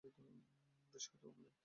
[0.03, 1.51] বেশ, হয়তো কোনোদিন।